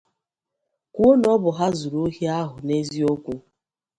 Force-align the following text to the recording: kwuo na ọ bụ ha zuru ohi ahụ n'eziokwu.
kwuo 0.93 1.11
na 1.19 1.27
ọ 1.35 1.37
bụ 1.43 1.49
ha 1.57 1.67
zuru 1.79 1.99
ohi 2.05 2.25
ahụ 2.39 2.55
n'eziokwu. 2.65 3.35